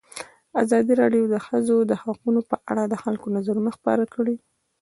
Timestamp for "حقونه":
2.03-2.41